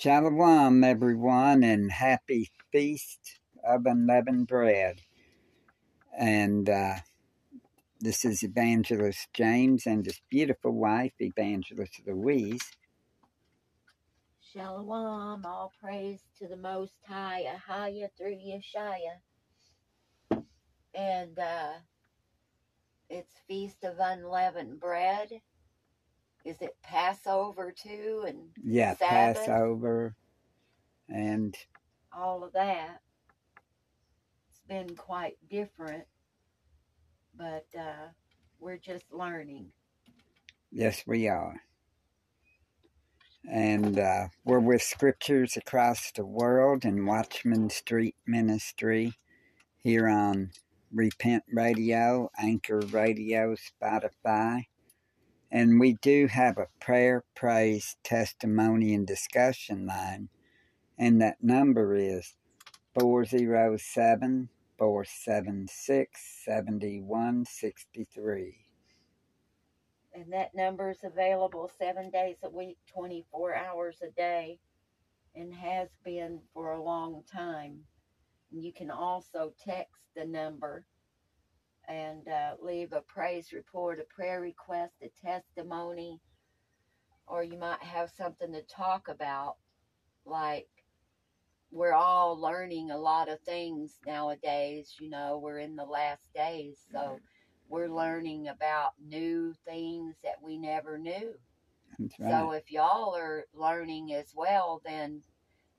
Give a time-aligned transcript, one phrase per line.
[0.00, 5.02] Shalom, everyone, and happy feast of unleavened bread.
[6.18, 6.94] And uh,
[8.00, 12.62] this is Evangelist James and his beautiful wife, Evangelist Louise.
[14.40, 19.20] Shalom, all praise to the Most High, Ahaya through Yeshaya.
[20.94, 21.72] And uh,
[23.10, 25.42] it's Feast of Unleavened Bread.
[26.44, 28.24] Is it Passover too?
[28.26, 29.38] And Yeah, Sabbath?
[29.46, 30.14] Passover.
[31.08, 31.56] And
[32.16, 33.00] all of that.
[34.50, 36.04] It's been quite different,
[37.36, 38.08] but uh,
[38.58, 39.72] we're just learning.
[40.72, 41.60] yes, we are.
[43.50, 49.14] And uh, we're with scriptures across the world and Watchman Street Ministry
[49.78, 50.50] here on
[50.92, 54.66] Repent Radio, Anchor Radio, Spotify.
[55.50, 60.28] And we do have a prayer, praise, testimony, and discussion line.
[60.98, 62.36] And that number is
[62.98, 68.56] 407 476 7163.
[70.12, 74.58] And that number is available seven days a week, 24 hours a day,
[75.34, 77.80] and has been for a long time.
[78.50, 80.84] And you can also text the number
[81.90, 86.20] and uh, leave a praise report, a prayer request, a testimony,
[87.26, 89.56] or you might have something to talk about.
[90.24, 90.68] Like,
[91.72, 94.96] we're all learning a lot of things nowadays.
[95.00, 96.78] You know, we're in the last days.
[96.92, 97.20] So,
[97.68, 101.34] we're learning about new things that we never knew.
[102.18, 102.30] Right.
[102.30, 105.22] So if y'all are learning as well, then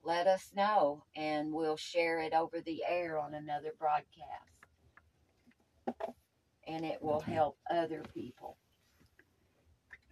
[0.03, 4.50] let us know and we'll share it over the air on another broadcast.
[6.67, 8.57] And it will help other people.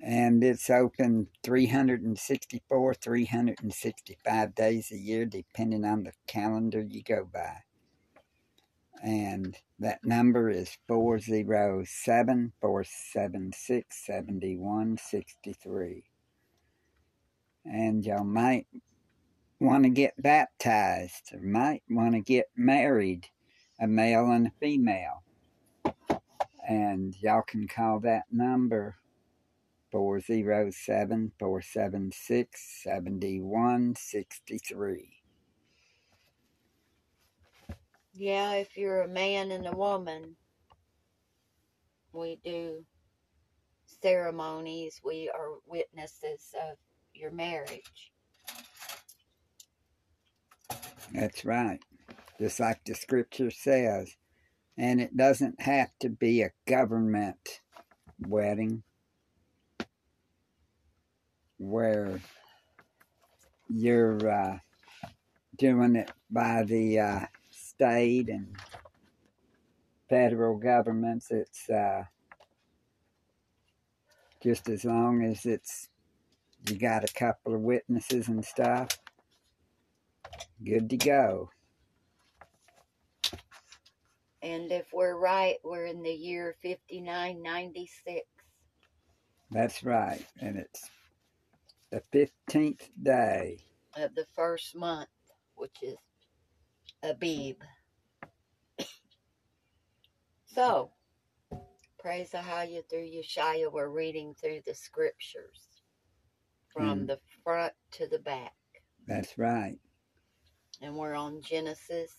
[0.01, 7.57] and it's open 364 365 days a year depending on the calendar you go by.
[9.03, 16.03] And that number is 407 476 7163
[17.65, 18.67] and y'all might
[19.59, 23.27] want to get baptized or might want to get married
[23.79, 25.23] a male and a female
[26.69, 28.95] and y'all can call that number
[29.91, 35.09] 407 476 7163.
[38.13, 40.35] Yeah, if you're a man and a woman,
[42.13, 42.85] we do
[44.03, 45.02] ceremonies.
[45.03, 46.77] We are witnesses of
[47.15, 48.11] your marriage.
[51.13, 51.79] That's right.
[52.39, 54.15] Just like the scripture says.
[54.79, 57.59] And it doesn't have to be a government
[58.17, 58.83] wedding
[61.57, 62.21] where
[63.67, 64.59] you're uh,
[65.57, 67.19] doing it by the uh,
[67.51, 68.55] state and
[70.09, 71.29] federal governments.
[71.29, 72.05] It's uh,
[74.41, 75.89] just as long as it's
[76.69, 78.97] you got a couple of witnesses and stuff,
[80.63, 81.49] good to go.
[84.49, 88.21] And if we're right, we're in the year 5996.
[89.52, 90.26] That's right.
[90.42, 90.89] And it's
[91.92, 93.59] the 15th day.
[93.95, 95.09] of the first month,
[95.55, 95.98] which is
[97.04, 97.58] Abib.
[100.48, 100.92] so,
[101.99, 103.71] praise Ahaya through Yeshaya.
[103.71, 105.67] We're reading through the scriptures
[106.73, 107.08] from Mm.
[107.08, 108.55] the front to the back.
[109.05, 109.77] That's right.
[110.82, 112.15] And we're on Genesis.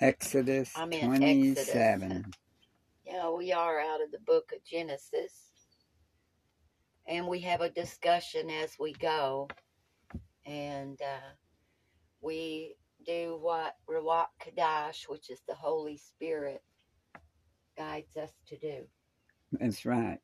[0.00, 2.34] Exodus I'm in 27.
[3.06, 5.32] Yeah, we are out of the book of Genesis.
[7.06, 9.48] And we have a discussion as we go.
[10.46, 11.30] And uh,
[12.20, 12.76] we
[13.06, 16.62] do what Ruach Kadash, which is the Holy Spirit,
[17.78, 18.84] guides us to do.
[19.52, 20.20] That's right.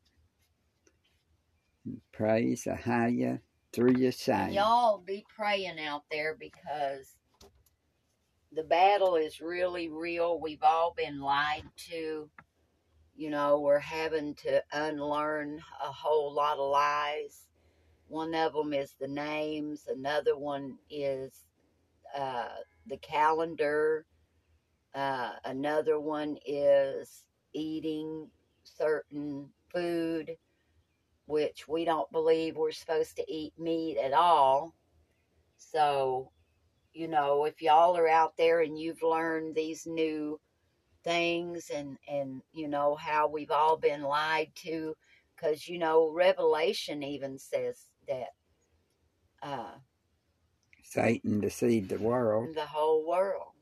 [2.12, 3.41] Praise Ahaya
[3.75, 4.55] through And Yeshaya.
[4.55, 7.15] y'all be praying out there because
[8.53, 10.41] the battle is really real.
[10.41, 12.31] We've all been lied to.
[13.15, 17.49] You know, we're having to unlearn a whole lot of lies.
[18.06, 21.45] One of them is the names, another one is
[22.17, 22.49] uh,
[22.87, 24.06] the calendar,
[24.94, 28.29] uh, another one is eating
[28.65, 30.37] certain food,
[31.27, 34.75] which we don't believe we're supposed to eat meat at all.
[35.59, 36.31] So,
[36.99, 40.41] you know, if y'all are out there and you've learned these new
[41.05, 44.97] things and and you know how we've all been lied to
[45.37, 48.31] because you know revelation even says that
[49.45, 49.75] uh
[50.83, 52.56] Satan deceived the world.
[52.56, 53.53] the whole world.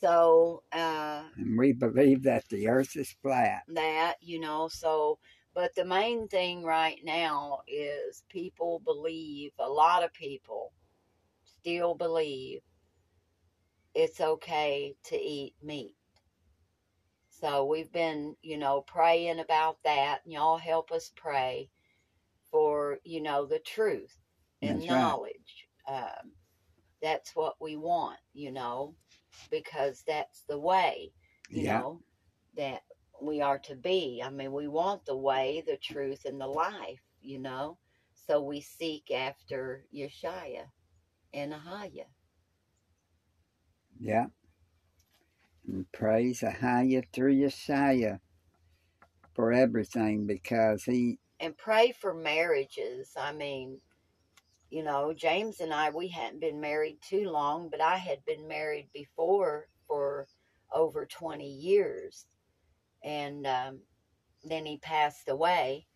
[0.00, 3.62] So uh, And we believe that the earth is flat.
[3.68, 5.18] that you know, so
[5.54, 10.72] but the main thing right now is people believe a lot of people
[11.44, 12.60] still believe
[13.94, 15.96] it's okay to eat meat.
[17.30, 21.70] So we've been, you know, praying about that, and y'all help us pray
[22.50, 24.16] for, you know, the truth
[24.62, 25.16] and That's right.
[25.16, 25.68] knowledge.
[25.88, 26.32] Um,
[27.02, 28.94] that's what we want, you know,
[29.50, 31.12] because that's the way,
[31.50, 31.64] you Yeah.
[31.64, 32.02] know,
[32.56, 32.82] that
[33.22, 34.22] we are to be.
[34.24, 37.78] I mean, we want the way, the truth, and the life, you know.
[38.26, 40.66] So we seek after Yeshua
[41.34, 42.06] and Ahaya.
[44.00, 44.26] Yeah.
[45.68, 48.20] And praise Ahaya through Yeshaya
[49.34, 53.12] for everything because he, and pray for marriages.
[53.16, 53.80] I mean,
[54.70, 58.48] you know, James and I, we hadn't been married too long, but I had been
[58.48, 60.26] married before for
[60.72, 62.26] over 20 years.
[63.04, 63.80] And um,
[64.44, 65.86] then he passed away.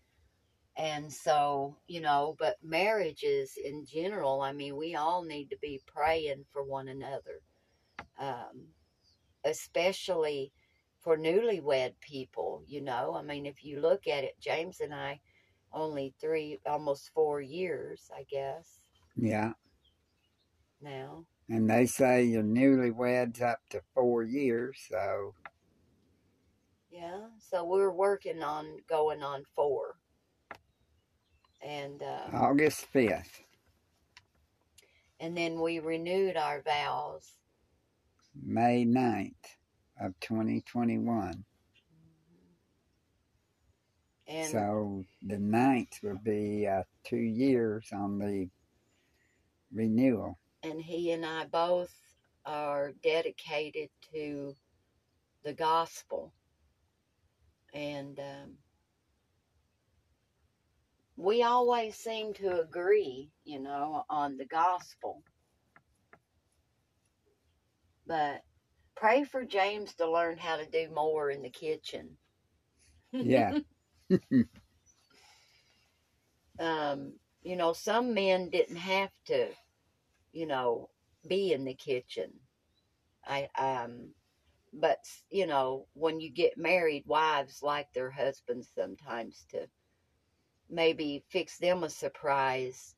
[0.76, 5.81] And so, you know, but marriages in general, I mean, we all need to be
[5.87, 7.41] praying for one another,
[8.19, 8.67] um,
[9.44, 10.53] especially
[11.00, 13.14] for newlywed people, you know.
[13.17, 15.20] I mean, if you look at it, James and I,
[15.73, 18.81] only three, almost four years, I guess,
[19.17, 19.52] yeah.
[20.82, 21.25] now.
[21.49, 25.32] And they say you're newlyweds up to four years, so
[26.96, 29.96] Yeah, so we're working on going on four.
[31.62, 33.43] And uh, August 5th.
[35.20, 37.32] and then we renewed our vows.
[38.43, 39.32] May 9th
[40.00, 41.44] of 2021.
[44.28, 48.49] And so the 9th will be uh, two years on the
[49.70, 50.38] renewal.
[50.62, 51.92] and he and I both
[52.46, 54.54] are dedicated to
[55.44, 56.32] the gospel.
[57.76, 58.58] And um,
[61.17, 65.23] we always seem to agree, you know, on the gospel.
[68.06, 68.44] But
[68.96, 72.19] pray for James to learn how to do more in the kitchen.
[73.20, 73.55] Yeah.
[76.61, 79.50] um, you know, some men didn't have to,
[80.32, 80.90] you know,
[81.28, 82.32] be in the kitchen.
[83.26, 84.15] I um
[84.76, 84.99] but
[85.31, 89.69] you know, when you get married, wives like their husbands sometimes to
[90.69, 92.96] maybe fix them a surprise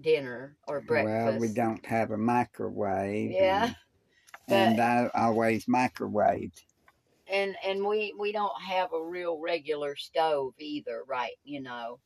[0.00, 1.04] dinner or breakfast.
[1.04, 3.30] Well, we don't have a microwave.
[3.30, 3.76] Yeah, And,
[4.48, 6.62] and I always microwaved.
[7.28, 12.00] and and we we don't have a real regular stove either right you know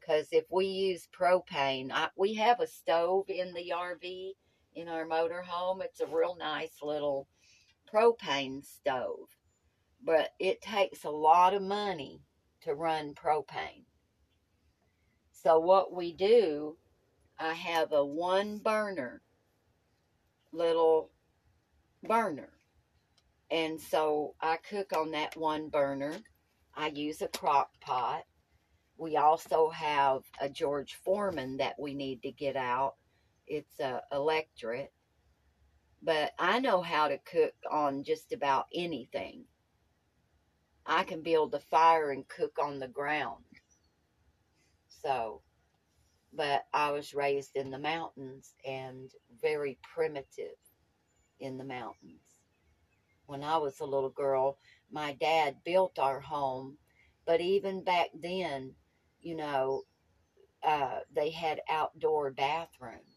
[0.00, 4.32] because if we use propane I, we have a stove in the rv
[4.74, 7.28] in our motorhome it's a real nice little
[7.92, 9.28] propane stove
[10.04, 12.20] but it takes a lot of money
[12.60, 13.84] to run propane
[15.32, 16.76] so what we do
[17.38, 19.22] i have a one burner
[20.52, 21.10] little
[22.02, 22.52] burner
[23.52, 26.16] and so I cook on that one burner.
[26.74, 28.22] I use a crock pot.
[28.96, 32.94] We also have a George Foreman that we need to get out.
[33.46, 34.90] It's a electric.
[36.02, 39.44] But I know how to cook on just about anything.
[40.84, 43.44] I can build a fire and cook on the ground.
[44.88, 45.42] So,
[46.32, 50.56] but I was raised in the mountains and very primitive
[51.38, 52.32] in the mountains
[53.26, 54.58] when I was a little girl,
[54.90, 56.76] my dad built our home,
[57.24, 58.74] but even back then,
[59.20, 59.82] you know,
[60.62, 63.11] uh, they had outdoor bathrooms.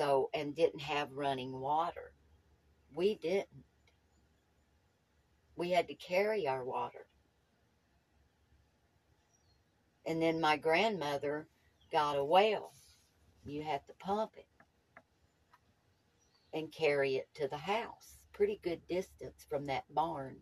[0.00, 2.14] So, and didn't have running water.
[2.94, 3.48] We didn't.
[5.56, 7.06] We had to carry our water.
[10.06, 11.48] And then my grandmother
[11.92, 12.72] got a well.
[13.44, 14.46] You had to pump it
[16.54, 20.34] and carry it to the house pretty good distance from that barn.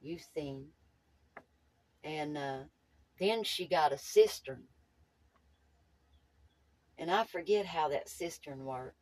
[0.00, 0.66] You've seen.
[2.02, 2.62] And uh,
[3.20, 4.64] then she got a cistern.
[7.02, 8.94] And I forget how that cistern worked,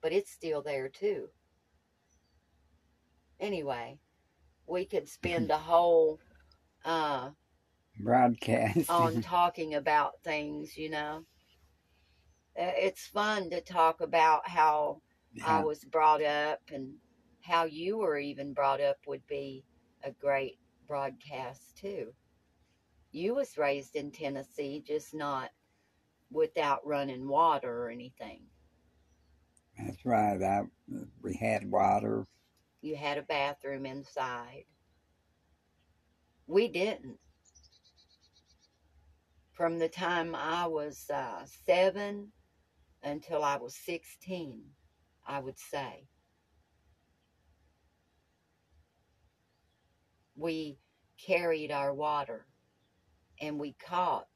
[0.00, 1.30] but it's still there too.
[3.40, 3.98] Anyway,
[4.68, 6.20] we could spend a whole
[6.84, 7.30] uh,
[7.98, 8.88] Broadcast.
[8.88, 11.24] on talking about things, you know.
[12.54, 15.02] It's fun to talk about how
[15.44, 16.94] I was brought up and
[17.40, 19.64] how you were even brought up would be
[20.04, 22.12] a great broadcast too.
[23.10, 25.50] You was raised in Tennessee, just not
[26.32, 28.42] without running water or anything.
[29.78, 30.42] That's right.
[30.42, 30.62] I,
[31.22, 32.26] we had water.
[32.80, 34.64] You had a bathroom inside.
[36.46, 37.18] We didn't.
[39.52, 42.32] From the time I was uh, seven
[43.02, 44.62] until I was 16,
[45.26, 46.06] I would say.
[50.36, 50.78] We
[51.24, 52.46] carried our water
[53.40, 54.26] and we caught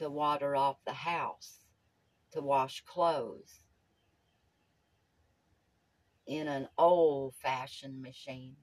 [0.00, 1.58] the water off the house
[2.32, 3.60] to wash clothes
[6.26, 8.56] in an old fashioned machine.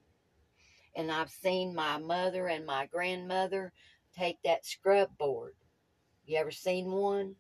[0.96, 3.72] And I've seen my mother and my grandmother
[4.18, 5.54] take that scrub board.
[6.26, 7.36] You ever seen one?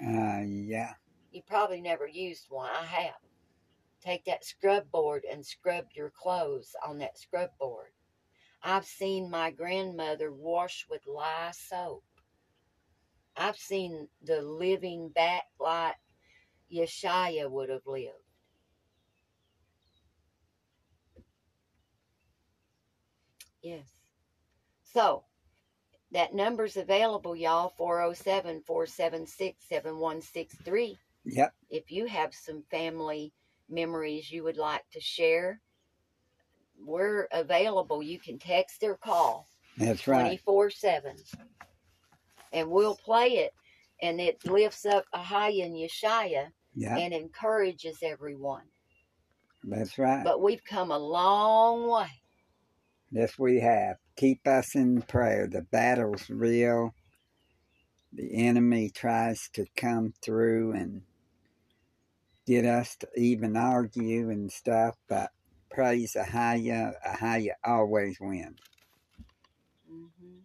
[0.00, 0.92] Uh, yeah.
[1.32, 2.68] You probably never used one.
[2.70, 3.14] I have.
[4.04, 7.90] Take that scrub board and scrub your clothes on that scrub board.
[8.62, 12.04] I've seen my grandmother wash with lye soap.
[13.40, 15.94] I've seen the living back like
[16.70, 18.12] Yeshaya would have lived.
[23.62, 23.88] Yes.
[24.84, 25.24] So,
[26.12, 30.98] that number's available, y'all 407 476 7163.
[31.24, 31.54] Yep.
[31.70, 33.32] If you have some family
[33.70, 35.62] memories you would like to share,
[36.78, 38.02] we're available.
[38.02, 39.46] You can text or call
[39.78, 40.20] That's right.
[40.20, 41.16] 24 7.
[42.52, 43.52] And we'll play it,
[44.02, 46.98] and it lifts up Ahaya and Yeshaya Yeah.
[46.98, 48.64] and encourages everyone.
[49.64, 50.24] That's right.
[50.24, 52.08] But we've come a long way.
[53.12, 53.96] Yes, we have.
[54.16, 55.48] Keep us in prayer.
[55.48, 56.94] The battle's real.
[58.12, 61.02] The enemy tries to come through and
[62.46, 65.30] get us to even argue and stuff, but
[65.70, 66.94] praise Ahaya.
[67.06, 68.58] Ahaya always wins.
[69.88, 70.40] hmm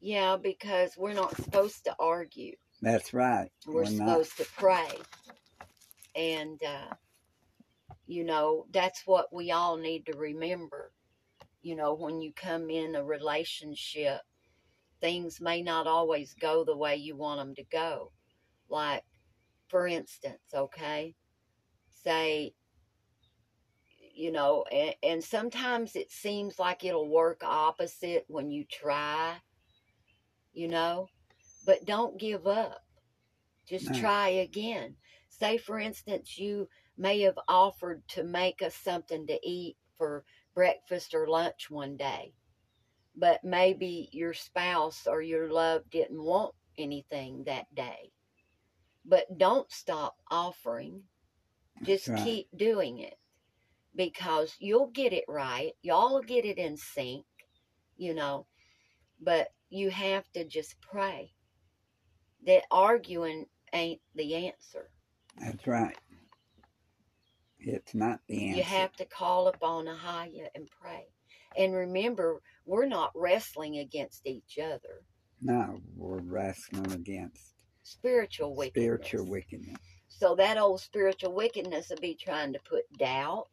[0.00, 2.56] Yeah, because we're not supposed to argue.
[2.80, 3.50] That's right.
[3.66, 3.90] We're, not.
[3.90, 4.90] supposed to pray.
[6.16, 6.94] And, uh,
[8.06, 10.92] you know, that's what we all need to remember.
[11.62, 14.22] You know, when you come in a relationship,
[15.00, 18.12] things may not always go the way you want them to go.
[18.70, 19.04] Like,
[19.68, 21.14] for instance, okay,
[22.02, 22.54] say,
[24.14, 29.36] you know, and, and sometimes it seems like it'll work opposite when you try,
[30.52, 31.10] you know,
[31.64, 32.82] but don't give up.
[33.66, 33.94] Just No.
[33.94, 34.96] try again.
[35.28, 41.14] Say, for instance, you may have offered to make us something to eat for breakfast
[41.14, 42.34] or lunch one day,
[43.16, 48.12] but maybe your spouse or your love didn't want anything that day.
[49.04, 51.04] But don't stop offering.
[51.84, 52.16] Just right.
[52.16, 53.14] keep doing it
[53.94, 55.72] because you'll get it right.
[55.82, 57.24] Y'all will get it in sync,
[57.96, 58.46] you know.
[59.20, 61.32] But you have to just pray.
[62.46, 64.90] That arguing ain't the answer.
[65.40, 65.96] That's right.
[67.58, 68.56] It's not the answer.
[68.58, 71.06] You have to call upon Ahaya and pray.
[71.56, 75.02] And remember, we're not wrestling against each other.
[75.42, 78.84] No, we're wrestling against Spiritual wickedness.
[78.84, 79.78] spiritual wickedness.
[80.08, 83.48] So that old spiritual wickedness will be trying to put doubt,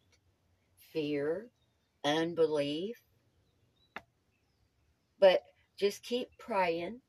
[0.93, 1.47] fear,
[2.03, 2.97] unbelief.
[5.19, 5.41] But
[5.77, 7.01] just keep praying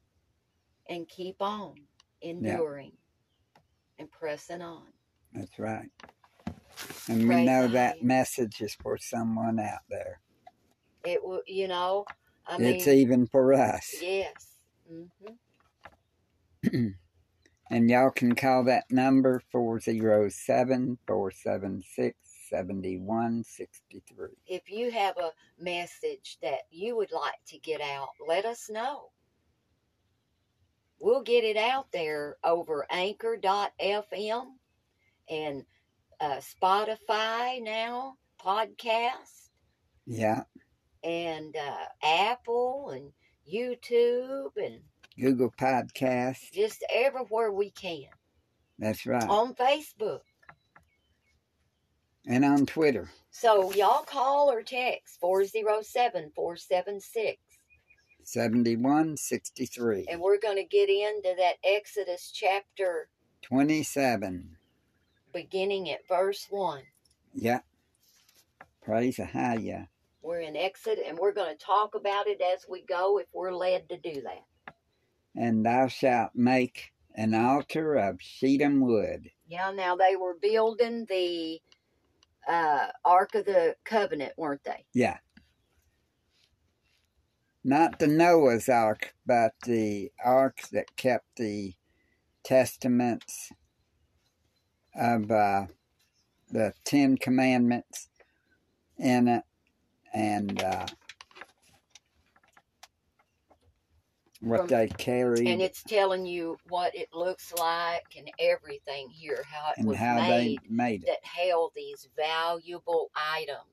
[0.89, 1.75] and keep on
[2.23, 2.93] enduring
[3.99, 4.87] and pressing on.
[5.33, 5.91] That's right.
[7.09, 10.21] And we know that message is for someone out there.
[11.05, 12.07] It will, you know,
[12.47, 13.95] I it's mean, even for us.
[14.01, 14.49] yes.
[14.89, 15.33] hmm
[17.71, 22.17] And y'all can call that number 407 476
[22.49, 24.28] 7163.
[24.47, 25.31] If you have a
[25.62, 29.11] message that you would like to get out, let us know.
[31.00, 34.47] We'll get it out there over anchor.fm
[35.31, 35.64] and
[36.21, 38.14] uh, Spotify now,
[38.45, 39.50] podcast,
[40.07, 40.43] Yeah,
[41.05, 43.12] and uh, Apple and
[43.49, 44.81] YouTube and
[45.21, 46.50] Google Podcast.
[46.52, 48.09] just everywhere we can.
[48.81, 49.28] That's right.
[49.28, 50.21] On Facebook.
[52.29, 53.09] And on Twitter.
[53.31, 57.39] So y'all call or text 407 476
[58.23, 60.07] 7163.
[60.11, 63.09] and we're going to get into that Exodus chapter
[63.43, 64.57] 27.
[65.33, 66.83] beginning at verse 1.
[67.33, 67.61] Yeah.
[68.83, 69.89] Praise the Ahaya.
[70.21, 73.55] We're in Exodus and we're going to talk about it as we go if we're
[73.55, 74.75] led to do that.
[75.35, 79.31] And thou shalt make an altar of Shittim wood.
[79.47, 81.61] Yeah, now they were building the
[82.49, 84.85] uh, Ark of the Covenant, weren't they?
[84.95, 85.19] Yeah.
[87.64, 91.75] not the Noah's Ark, but the ark that kept the
[92.45, 93.52] testaments
[94.95, 95.67] of uh,
[96.50, 98.09] the Ten Commandments
[98.99, 99.45] in it,
[100.14, 100.87] and uh,
[104.40, 109.42] what From- they carry, and it's telling you what it looks like and everything here,
[109.45, 111.07] how it was made made it.
[111.07, 113.64] that held these valuable items.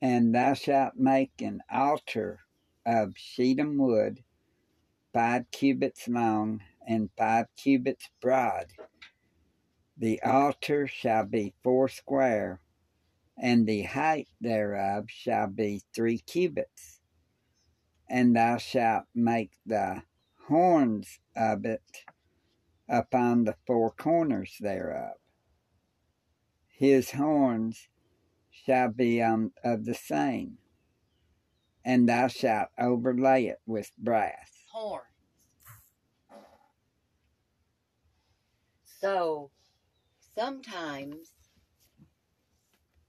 [0.00, 2.40] And thou shalt make an altar
[2.84, 4.22] of shittim wood,
[5.12, 8.72] five cubits long and five cubits broad.
[9.96, 12.60] The altar shall be foursquare,
[13.38, 17.00] and the height thereof shall be three cubits.
[18.08, 20.02] And thou shalt make the
[20.48, 22.04] horns of it
[22.88, 25.16] upon the four corners thereof.
[26.68, 27.88] His horns
[28.50, 30.58] shall be um, of the same,
[31.84, 34.50] and thou shalt overlay it with brass.
[34.70, 35.04] Horns.
[39.00, 39.50] So
[40.34, 41.32] sometimes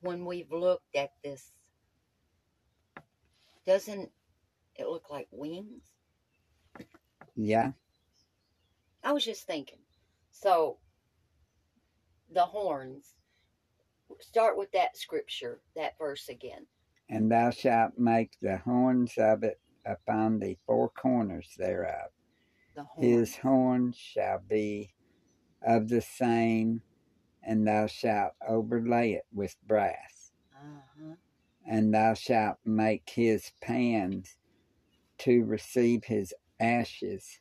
[0.08, 1.52] when we've looked at this,
[3.66, 4.10] doesn't
[4.76, 5.84] it look like wings?
[7.36, 7.74] Yeah,
[9.04, 9.80] I was just thinking.
[10.32, 10.78] So
[12.34, 13.14] the horns.
[14.22, 16.66] Start with that scripture, that verse again.
[17.10, 22.10] and thou shalt make the horns of it upon the four corners thereof.
[22.76, 23.06] The horns.
[23.12, 24.94] His horns shall be
[25.62, 26.82] of the same,
[27.48, 30.34] and thou shalt overlay it with brass.
[30.54, 31.16] Uh-huh.
[31.66, 34.36] And thou shalt make his pans
[35.20, 37.40] to receive his ashes,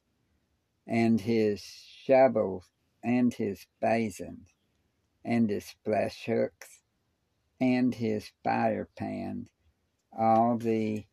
[0.86, 2.70] and his shovels,
[3.02, 4.48] and his basins,
[5.25, 6.82] and his flesh hooks,
[7.60, 9.48] and his fire pans.
[10.16, 11.04] All the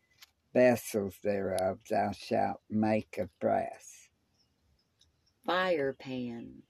[0.53, 4.09] vessels thereof thou shalt make of brass.
[5.45, 6.63] Fire pans,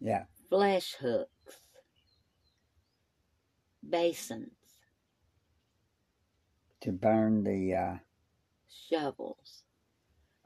[0.00, 1.60] Yeah, flesh hooks,
[3.88, 4.52] basins,
[6.80, 7.98] to burn the, uh,
[8.68, 9.64] shovels.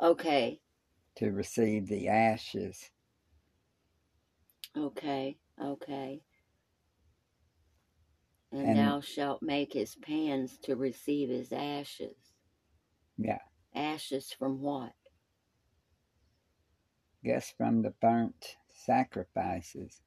[0.01, 0.61] Okay,
[1.17, 2.91] to receive the ashes.
[4.77, 6.23] okay, okay.
[8.51, 12.17] And, And- thou shalt make his pans to receive his ashes.
[13.19, 13.39] Yeah,
[13.75, 14.93] Ashes from what?
[17.25, 20.03] guess from the burnt sacrifices.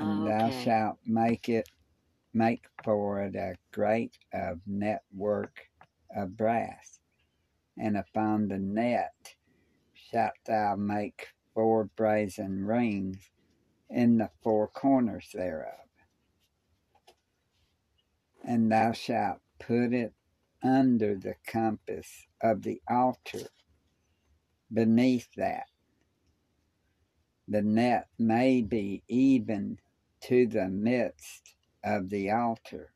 [0.00, 0.50] And oh, thou Okay.
[0.50, 1.68] shalt make it
[2.34, 5.70] make for it a grate of network
[6.14, 7.00] of brass,
[7.78, 9.36] and upon the net
[9.94, 13.30] shalt thou make four brazen rings
[13.90, 15.88] in the four corners thereof.
[18.44, 20.14] And thou shalt put it
[20.62, 23.48] under the compass of the altar
[24.76, 25.68] beneath that.
[27.48, 29.78] The net may be even
[30.24, 32.92] to the midst of the altar.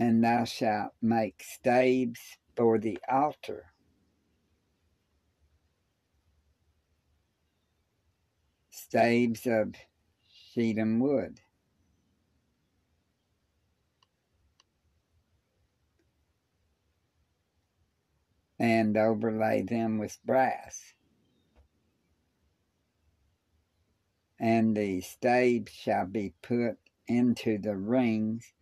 [0.00, 3.66] And thou shalt make staves for the altar.
[8.70, 9.76] Staves of
[10.28, 11.40] shittim wood.
[18.64, 20.94] And overlay them with brass.
[24.40, 28.52] and the staves shall be put into the rings,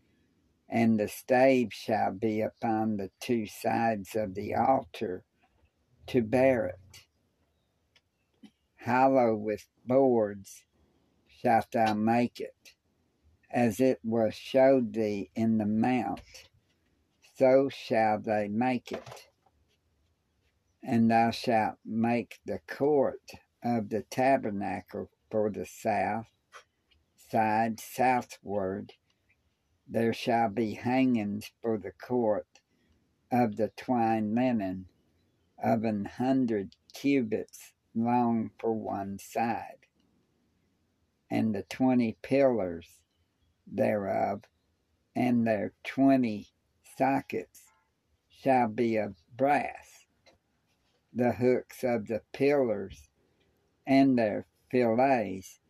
[0.69, 5.25] and the staves shall be upon the two sides of the altar
[6.07, 7.07] to bear it.
[8.85, 10.65] Hollow with boards
[11.27, 12.75] shalt thou make it,
[13.51, 16.21] as it was showed thee in the mount,
[17.37, 19.32] so shall they make it.
[20.83, 23.31] And thou shalt make the court
[23.63, 26.27] of the tabernacle for the south
[27.31, 28.93] side southward.
[29.89, 32.47] There shall be hangings for the court
[33.31, 34.87] of the twined linen
[35.63, 39.87] of an hundred cubits long for one side,
[41.31, 42.89] and the twenty pillars
[43.67, 44.43] thereof,
[45.15, 46.49] and their twenty
[46.99, 47.63] sockets
[48.29, 50.02] shall be of brass.
[51.15, 53.09] The hooks of the pillars
[53.87, 55.61] and their fillets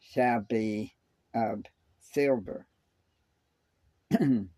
[0.00, 0.94] shall be
[1.32, 1.64] of
[2.00, 2.66] silver.
[4.10, 4.48] and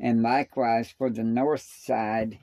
[0.00, 2.38] likewise for the north side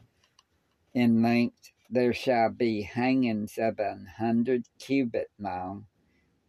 [0.94, 5.86] in length there shall be hangings of an hundred cubit long,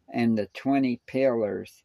[0.09, 1.83] and the 20 pillars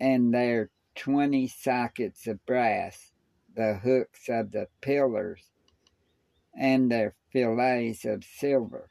[0.00, 3.12] and their 20 sockets of brass,
[3.54, 5.50] the hooks of the pillars,
[6.56, 8.88] and their fillets of silver.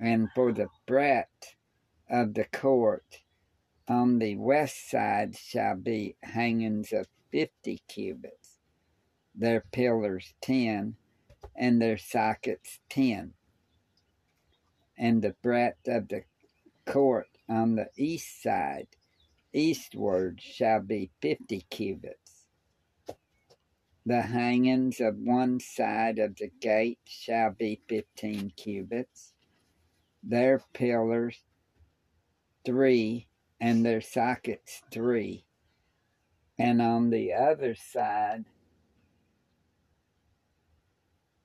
[0.00, 1.54] And for the breadth
[2.10, 3.22] of the court
[3.88, 8.58] on the west side shall be hangings of fifty cubits,
[9.34, 10.96] their pillars ten,
[11.56, 13.32] and their sockets ten.
[14.96, 16.22] And the breadth of the
[16.84, 18.88] court on the east side
[19.52, 22.27] eastward shall be fifty cubits.
[24.08, 29.34] The hangings of one side of the gate shall be fifteen cubits,
[30.22, 31.42] their pillars
[32.64, 33.28] three,
[33.60, 35.44] and their sockets three.
[36.58, 38.46] And on the other side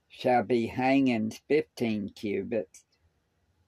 [0.08, 2.86] shall be hangings fifteen cubits,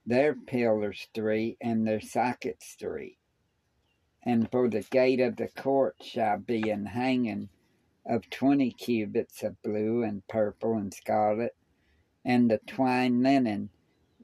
[0.05, 3.17] their pillars three, and their sockets three.
[4.23, 7.49] And for the gate of the court shall be an hanging
[8.05, 11.55] of twenty cubits of blue and purple and scarlet,
[12.23, 13.69] and the twine linen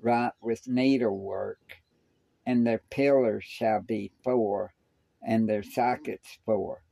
[0.02, 1.78] wrought with needlework,
[2.46, 4.74] and their pillars shall be four,
[5.26, 6.84] and their sockets four.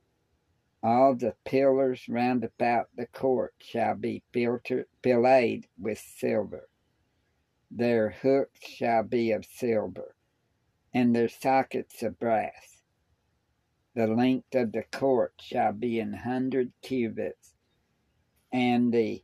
[0.82, 6.70] All the pillars round about the court shall be filtered, filleted with silver.
[7.70, 10.16] Their hooks shall be of silver,
[10.94, 12.79] and their sockets of brass
[13.96, 17.56] the length of the court shall be an hundred cubits,
[18.54, 19.24] and the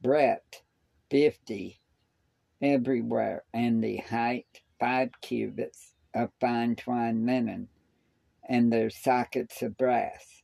[0.00, 0.62] breadth
[1.10, 1.80] fifty
[2.62, 7.68] everywhere, and the height five cubits of fine twined linen,
[8.48, 10.42] and their sockets of brass.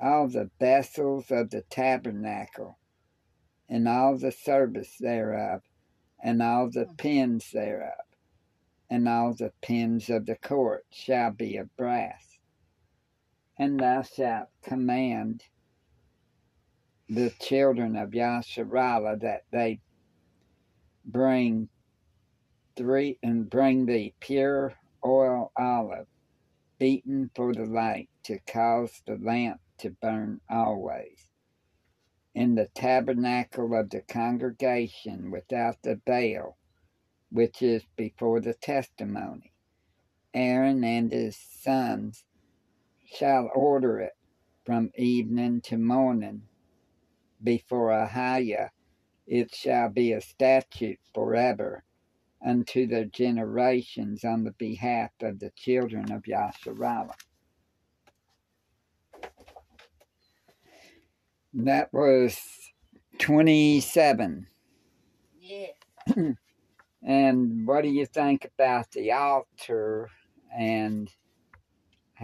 [0.00, 2.78] All the vessels of the tabernacle,
[3.68, 5.62] and all the service thereof,
[6.22, 6.96] and all the mm.
[6.96, 8.04] pins thereof,
[8.88, 12.33] and all the pins of the court shall be of brass
[13.58, 15.44] and thou shalt command
[17.08, 19.80] the children of Yasharallah that they
[21.04, 21.68] bring
[22.76, 26.06] three and bring the pure oil olive
[26.78, 31.28] beaten for the light to cause the lamp to burn always.
[32.34, 36.56] In the tabernacle of the congregation without the veil
[37.30, 39.52] which is before the testimony
[40.32, 42.24] aaron and his sons
[43.04, 44.12] shall order it
[44.64, 46.42] from evening to morning
[47.42, 48.70] before Ahaya.
[49.26, 51.84] It shall be a statute forever
[52.44, 57.14] unto their generations on the behalf of the children of Yasharallah.
[61.54, 62.38] That was
[63.18, 64.46] 27.
[65.40, 65.66] Yeah.
[67.02, 70.10] and what do you think about the altar
[70.56, 71.10] and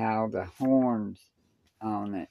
[0.00, 1.20] how the horns
[1.82, 2.28] on it.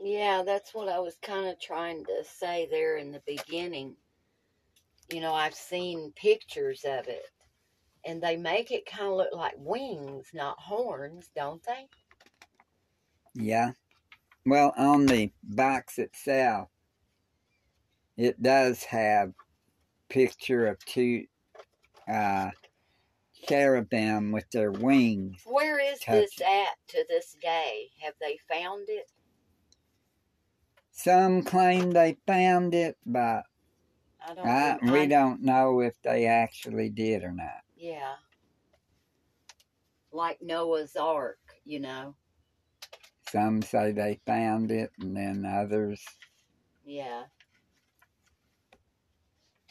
[0.00, 3.96] Yeah, that's what I was kind of trying to say there in the beginning.
[5.12, 7.26] You know, I've seen pictures of it,
[8.06, 11.88] and they make it kind of look like wings, not horns, don't they?
[13.34, 13.72] Yeah.
[14.46, 16.68] Well, on the box itself,
[18.16, 19.32] it does have
[20.08, 21.26] picture of two
[22.08, 22.50] uh,
[23.48, 25.42] cherubim with their wings.
[25.44, 27.88] Where is this at to this day?
[28.02, 29.10] Have they found it?
[30.92, 33.44] Some claim they found it, but
[34.26, 37.62] I don't I, we I, don't know if they actually did or not.
[37.76, 38.14] Yeah.
[40.12, 42.14] Like Noah's Ark, you know.
[43.30, 46.02] Some say they found it, and then others.
[46.84, 47.24] Yeah.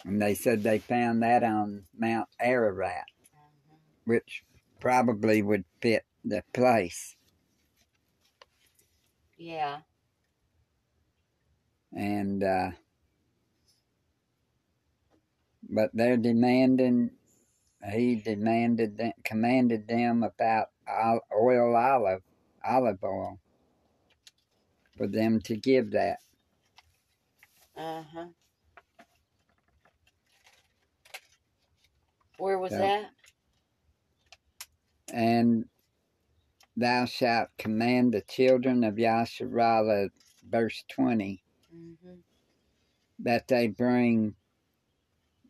[0.06, 3.08] And they said they found that on Mount Ararat
[4.08, 4.41] which
[4.80, 7.17] probably would fit the place.
[9.38, 9.80] Yeah.
[11.93, 12.72] And, uh,
[15.70, 17.12] but they're demanding,
[17.91, 20.70] he demanded, them, commanded them about
[21.38, 22.22] oil olive,
[22.65, 23.39] olive oil
[24.98, 26.20] for them to give that.
[27.76, 28.28] Uh huh.
[32.38, 33.10] Where was so, that?
[35.13, 35.65] And
[36.76, 40.10] thou shalt command the children of Yasharallah,
[40.50, 41.43] verse 20,
[41.76, 42.13] mm-hmm.
[43.20, 44.36] that they bring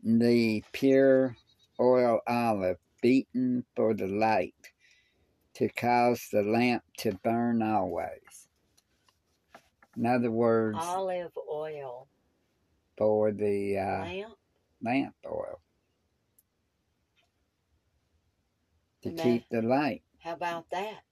[0.03, 1.35] the pure
[1.79, 4.53] oil olive beaten for the light
[5.53, 8.47] to cause the lamp to burn always.
[9.97, 12.07] In other words, olive oil
[12.97, 14.33] for the uh, lamp?
[14.83, 15.59] lamp oil.
[19.15, 20.03] To keep the light.
[20.19, 21.03] How about that?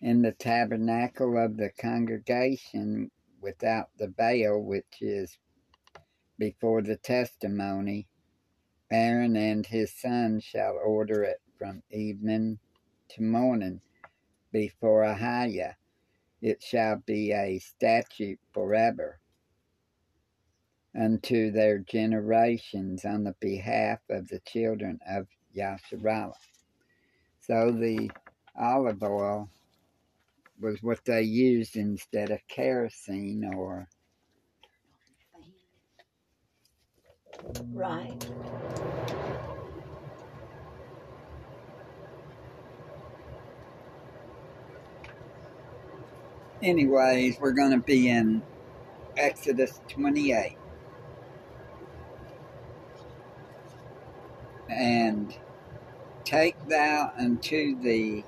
[0.00, 3.10] In the tabernacle of the congregation
[3.40, 5.38] without the veil, which is
[6.38, 8.06] before the testimony,
[8.90, 12.58] Aaron and his sons shall order it from evening
[13.08, 13.80] to morning
[14.52, 15.74] before Ahaya.
[16.40, 19.20] It shall be a statute forever
[20.94, 26.34] unto their generations on the behalf of the children of Yasharallah.
[27.42, 28.10] So the
[28.58, 29.50] olive oil
[30.60, 33.88] was what they used instead of kerosene or
[37.72, 38.30] Right.
[46.62, 48.40] anyways we're going to be in
[49.16, 50.56] exodus 28
[54.68, 55.36] and
[56.24, 58.24] take thou unto thee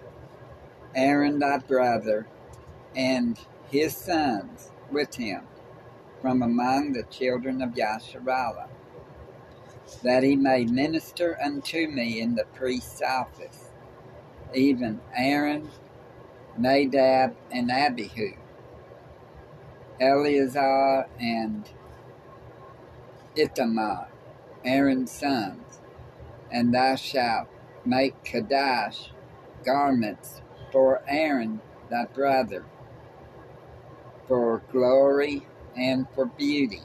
[0.94, 2.26] aaron thy brother
[2.96, 3.38] and
[3.70, 5.42] his sons with him
[6.20, 8.68] from among the children of Yasharallah,
[10.02, 13.70] that he may minister unto me in the priest's office,
[14.54, 15.68] even Aaron,
[16.56, 18.36] Nadab, and Abihu,
[20.00, 21.68] Eleazar, and
[23.36, 24.08] Ithamar,
[24.64, 25.80] Aaron's sons,
[26.50, 27.48] and thou shalt
[27.84, 29.08] make Kadash
[29.64, 30.40] garments
[30.72, 32.64] for Aaron thy brother,
[34.26, 36.82] for glory and for beauty.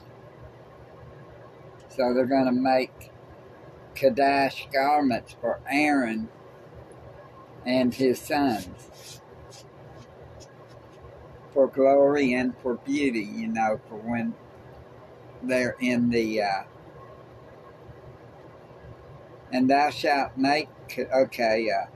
[1.89, 3.11] So they're going to make
[3.95, 6.29] Kadash garments for Aaron
[7.65, 9.21] and his sons
[11.53, 14.33] for glory and for beauty, you know, for when
[15.43, 16.41] they're in the.
[16.41, 16.63] Uh,
[19.51, 21.87] and thou shalt make, okay, uh,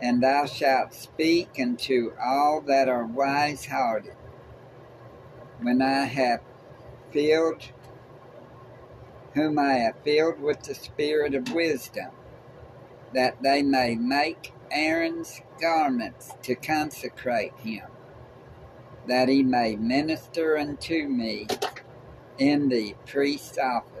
[0.00, 4.16] and thou shalt speak unto all that are wise hearted
[5.60, 6.40] when I have
[7.12, 7.62] filled
[9.34, 12.10] whom I have filled with the spirit of wisdom,
[13.14, 17.84] that they may make Aaron's garments to consecrate him,
[19.08, 21.46] that he may minister unto me
[22.38, 23.95] in the priest's office.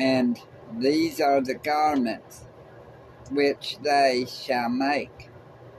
[0.00, 0.40] And
[0.78, 2.46] these are the garments
[3.30, 5.28] which they shall make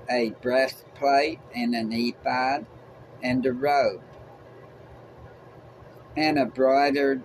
[0.07, 2.67] a breastplate and an ephod
[3.23, 4.03] and a robe
[6.15, 7.23] and a broidered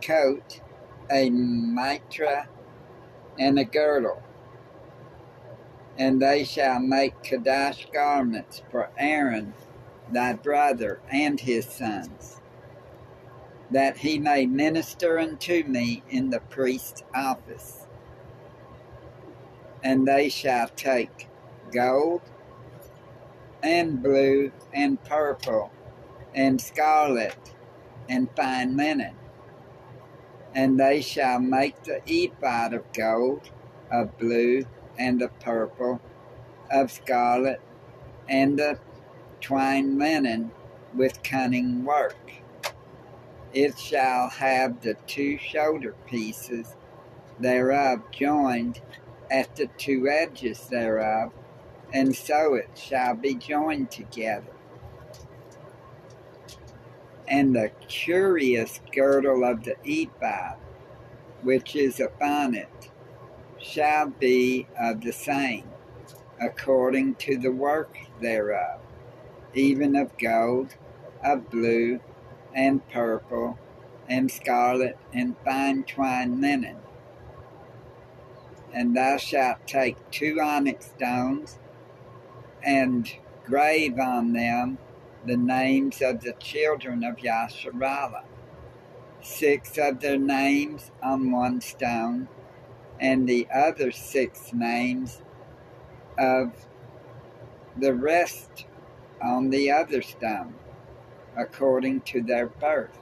[0.00, 0.60] coat,
[1.10, 2.48] a mitra,
[3.36, 4.22] and a girdle.
[5.98, 9.54] And they shall make Kadash garments for Aaron
[10.12, 12.37] thy brother and his sons,
[13.70, 17.86] that he may minister unto me in the priest's office.
[19.82, 21.28] And they shall take
[21.72, 22.22] gold
[23.62, 25.70] and blue and purple
[26.34, 27.54] and scarlet
[28.08, 29.14] and fine linen.
[30.54, 33.50] And they shall make the ephod of gold,
[33.90, 34.64] of blue,
[34.98, 36.00] and of purple,
[36.70, 37.60] of scarlet,
[38.28, 38.78] and of
[39.40, 40.50] twined linen
[40.94, 42.37] with cunning work.
[43.54, 46.76] It shall have the two shoulder pieces
[47.40, 48.80] thereof joined
[49.30, 51.32] at the two edges thereof,
[51.92, 54.52] and so it shall be joined together.
[57.26, 60.56] And the curious girdle of the ephod,
[61.42, 62.90] which is upon it,
[63.58, 65.68] shall be of the same,
[66.40, 68.80] according to the work thereof,
[69.54, 70.74] even of gold,
[71.22, 72.00] of blue,
[72.58, 73.56] and purple,
[74.08, 76.76] and scarlet, and fine twined linen.
[78.74, 81.60] And thou shalt take two onyx stones,
[82.60, 83.08] and
[83.44, 84.78] grave on them
[85.24, 88.24] the names of the children of Yasharallah,
[89.22, 92.26] six of their names on one stone,
[92.98, 95.22] and the other six names
[96.18, 96.52] of
[97.76, 98.66] the rest
[99.22, 100.54] on the other stone,
[101.38, 102.98] according to their birth.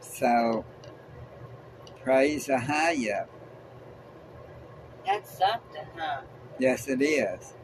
[0.00, 0.64] So,
[2.02, 3.26] praise Ahaya.
[5.06, 6.22] That's something, huh?
[6.58, 7.54] Yes, it is.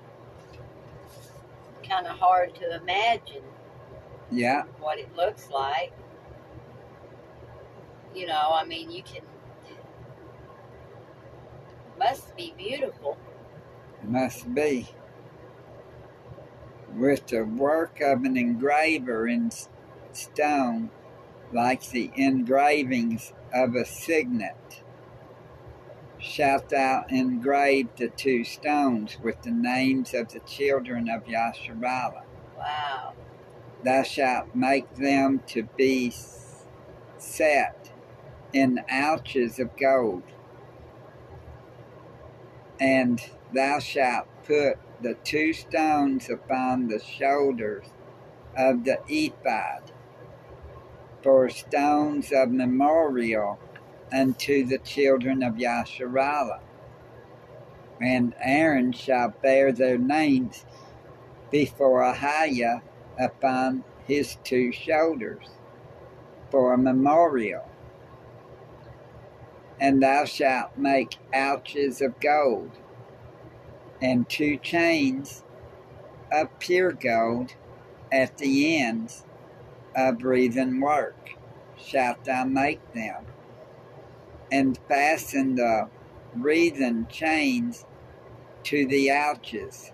[1.88, 3.42] Kind of hard to imagine
[4.31, 5.92] Yeah, what it looks like.
[8.14, 9.22] You know, I mean, you can.
[11.99, 13.16] Must be beautiful.
[14.03, 14.88] must be.
[16.94, 19.51] With the work of an engraver in
[20.12, 20.90] stone
[21.53, 24.83] like the engravings of a signet.
[26.18, 32.22] Shalt thou engrave the two stones with the names of the children of Yasharallah.
[32.59, 33.12] Wow.
[33.85, 36.12] Thou shalt make them to be
[37.18, 37.92] set
[38.53, 40.22] in ouches of gold.
[42.81, 47.87] And thou shalt put the two stones upon the shoulders
[48.57, 49.93] of the ephod
[51.23, 53.59] for stones of memorial
[54.12, 56.61] unto the children of Yasharallah.
[58.01, 60.65] And Aaron shall bear their names
[61.51, 62.83] before Ahaya
[63.19, 65.47] upon his two shoulders
[66.51, 67.65] for a memorial.
[69.79, 72.71] And thou shalt make ouches of gold
[74.01, 75.43] and two chains
[76.31, 77.55] of pure gold
[78.12, 79.25] at the ends
[79.95, 81.31] of wreathen work
[81.77, 83.25] shalt thou make them,
[84.51, 85.89] and fasten the
[86.35, 87.85] wreathen chains
[88.65, 89.93] to the ouches.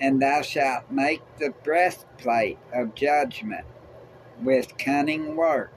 [0.00, 3.64] And thou shalt make the breastplate of judgment
[4.42, 5.72] with cunning work,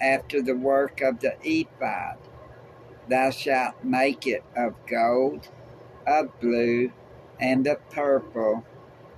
[0.00, 2.18] after the work of the ephod.
[3.08, 5.48] Thou shalt make it of gold,
[6.06, 6.92] of blue,
[7.40, 8.64] and of purple,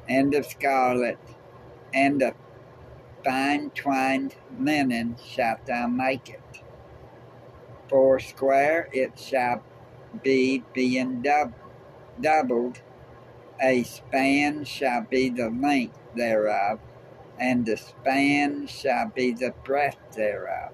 [0.08, 1.18] and of scarlet,
[1.92, 2.34] and of
[3.24, 6.62] fine twined linen shalt thou make it.
[7.88, 9.62] Four square it shall
[10.22, 11.54] be, being dub-
[12.20, 12.80] doubled.
[13.60, 16.80] A span shall be the length thereof,
[17.40, 20.72] and the span shall be the breadth thereof.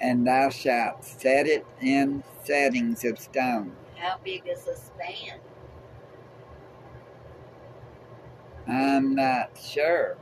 [0.00, 3.76] And thou shalt set it in settings of stone.
[3.96, 5.40] How big is a span?
[8.66, 10.16] I'm not sure.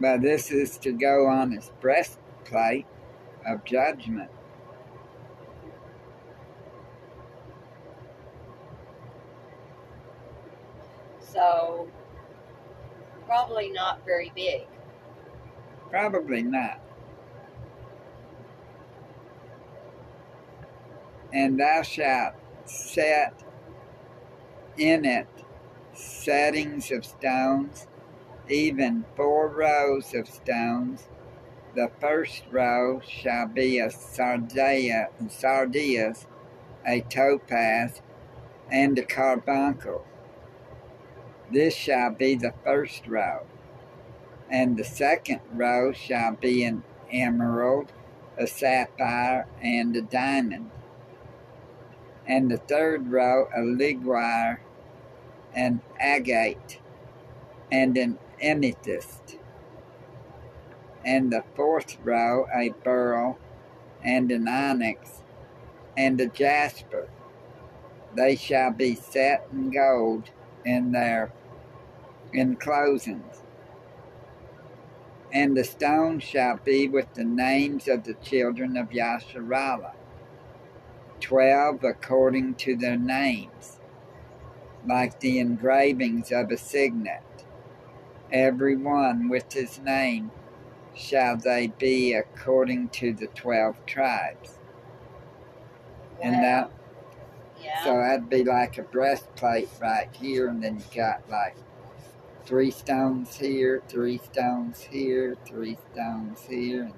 [0.00, 2.86] But this is to go on his breastplate
[3.46, 4.30] of judgment.
[11.20, 11.88] So,
[13.32, 14.66] probably not very big.
[15.88, 16.78] Probably not.
[21.32, 22.34] And thou shalt
[22.66, 23.42] set
[24.76, 25.26] in it
[25.94, 27.86] settings of stones,
[28.50, 31.08] even four rows of stones.
[31.74, 36.26] The first row shall be a sardea, sardius,
[36.86, 38.02] a topaz,
[38.70, 40.04] and a carbuncle.
[41.52, 43.42] This shall be the first row.
[44.48, 47.92] And the second row shall be an emerald,
[48.38, 50.70] a sapphire, and a diamond.
[52.26, 54.60] And the third row a ligure,
[55.54, 56.80] an agate,
[57.70, 59.36] and an amethyst.
[61.04, 63.38] And the fourth row a beryl,
[64.02, 65.22] and an onyx,
[65.98, 67.10] and a jasper.
[68.14, 70.30] They shall be set in gold
[70.64, 71.30] in their
[72.34, 73.42] enclosings.
[75.32, 79.94] And the stone shall be with the names of the children of Yasharallah,
[81.20, 83.78] twelve according to their names,
[84.86, 87.22] like the engravings of a signet.
[88.30, 90.30] Every one with his name
[90.94, 94.58] shall they be according to the twelve tribes.
[96.22, 96.70] And that,
[97.60, 97.82] yeah.
[97.84, 101.56] so that'd be like a breastplate right here, and then you got like
[102.44, 106.90] three stones here, three stones here, three stones here.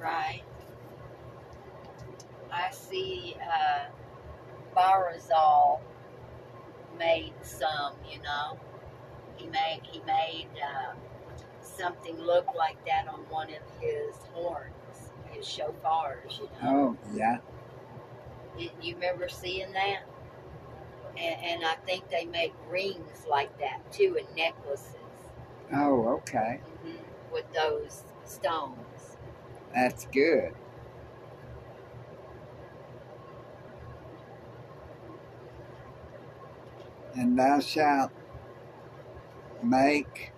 [0.00, 0.42] Right.
[2.52, 3.86] I see uh,
[4.76, 5.80] Barazal
[6.98, 8.58] made some, you know.
[9.36, 10.94] He made he made uh,
[11.60, 16.96] something look like that on one of his horns, his shofars, you know.
[16.96, 17.38] Oh, yeah.
[18.56, 20.02] You, you remember seeing that?
[21.16, 24.96] And, and I think they make rings like that too, and necklaces
[25.72, 26.60] Oh, okay.
[26.82, 26.96] hmm
[27.32, 29.16] with those stones.
[29.74, 30.54] That's good.
[37.16, 38.12] And thou shalt
[39.62, 40.32] make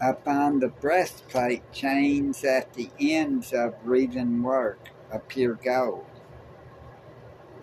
[0.00, 6.07] upon the breastplate chains at the ends of wreathen work of pure gold.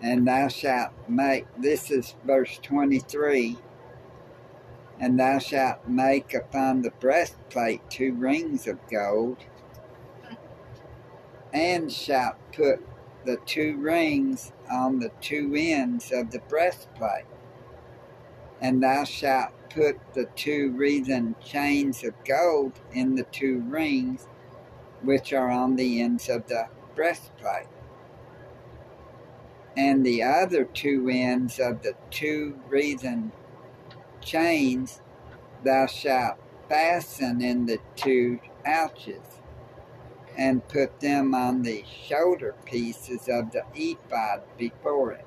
[0.06, 3.56] And thou shalt make, this is verse 23,
[5.00, 9.38] and thou shalt make upon the breastplate two rings of gold,
[11.52, 12.86] and shalt put
[13.24, 17.26] the two rings on the two ends of the breastplate.
[18.60, 24.28] And thou shalt put the two wreathen chains of gold in the two rings
[25.02, 27.66] which are on the ends of the breastplate.
[29.76, 33.32] And the other two ends of the two wreathen
[34.20, 35.00] chains
[35.64, 39.40] thou shalt fasten in the two ouches
[40.36, 45.26] and put them on the shoulder pieces of the ephod before it.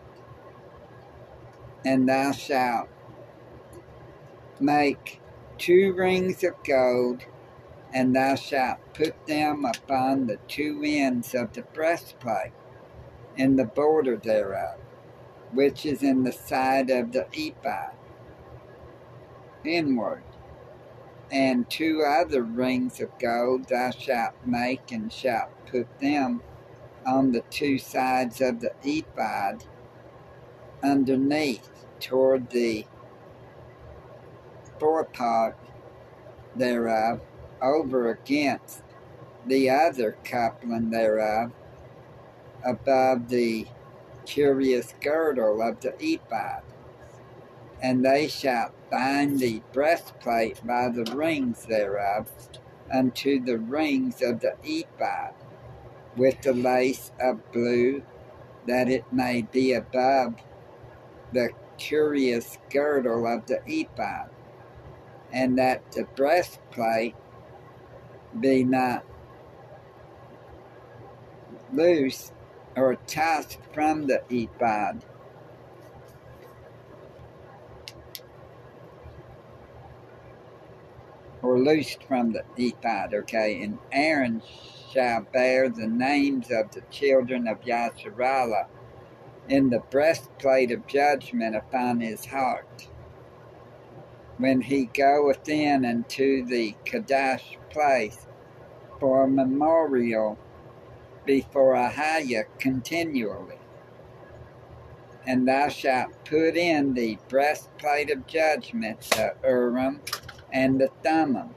[1.86, 2.90] And thou shalt
[4.60, 5.22] make
[5.58, 7.24] two rings of gold,
[7.94, 12.52] and thou shalt put them upon the two ends of the breastplate
[13.40, 14.78] in the border thereof,
[15.54, 17.94] which is in the side of the ephod,
[19.64, 20.24] inward.
[21.32, 26.42] And two other rings of gold thou shalt make, and shalt put them
[27.06, 29.64] on the two sides of the ephod
[30.84, 31.70] underneath
[32.02, 32.86] toward the
[34.80, 35.58] forepart
[36.58, 37.22] thereof,
[37.62, 38.84] over against
[39.48, 41.52] the other coupling thereof,
[42.66, 43.68] above the
[44.26, 46.64] curious girdle of the ephod
[47.82, 52.30] and they shall bind the breastplate by the rings thereof
[52.92, 55.34] unto the rings of the ephod,
[56.18, 58.02] with the lace of blue,
[58.68, 60.36] that it may be above
[61.32, 64.30] the curious girdle of the ephod,
[65.32, 67.16] and that the breastplate
[68.40, 69.06] be not
[71.72, 72.32] loose
[72.80, 75.04] or tossed from the ephod,
[81.42, 83.62] or loosed from the ephod, okay?
[83.62, 84.42] And Aaron
[84.94, 88.68] shall bear the names of the children of Yasharallah
[89.48, 92.88] in the breastplate of judgment upon his heart.
[94.38, 98.26] When he goeth in unto the Kadash place
[99.00, 100.38] for a memorial
[101.30, 103.60] before Ahaya continually.
[105.28, 110.02] And thou shalt put in the breastplate of judgment, the Urim,
[110.52, 111.50] and the Thummim,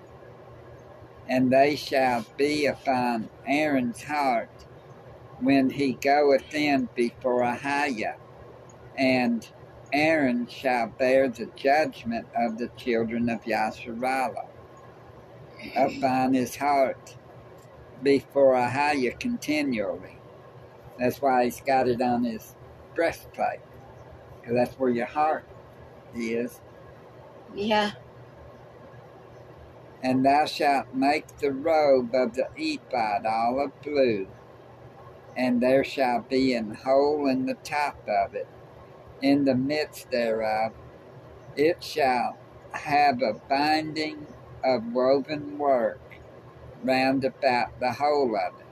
[1.26, 4.66] and they shall be upon Aaron's heart
[5.40, 8.16] when he goeth in before Ahaya,
[8.98, 9.48] and
[9.90, 14.48] Aaron shall bear the judgment of the children of Yasharallah
[15.74, 17.16] upon his heart
[18.02, 20.18] before Ahaya continually.
[20.98, 22.54] That's why he's got it on his
[22.94, 23.60] breastplate,
[24.40, 25.44] because that's where your heart
[26.14, 26.60] is.
[27.54, 27.92] Yeah.
[30.02, 34.28] And thou shalt make the robe of the ephod olive blue,
[35.36, 38.48] and there shall be an hole in the top of it,
[39.22, 40.72] in the midst thereof.
[41.56, 42.36] It shall
[42.72, 44.26] have a binding
[44.64, 46.00] of woven work
[46.82, 48.66] round about the whole of it,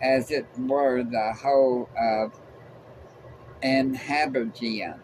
[0.00, 2.38] as it were the whole of
[3.62, 4.98] an habergeon,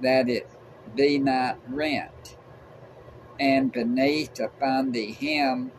[0.00, 0.48] that it
[0.94, 2.36] be not rent.
[3.38, 5.72] And beneath upon the hem